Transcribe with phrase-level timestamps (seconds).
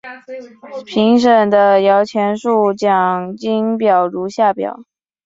[0.83, 4.83] 评审的摇钱树奖金表如下表。